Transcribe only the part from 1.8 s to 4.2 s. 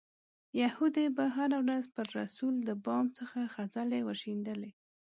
پر رسول د بام څخه خځلې